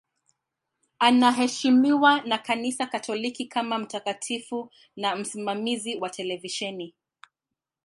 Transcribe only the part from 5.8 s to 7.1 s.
wa televisheni.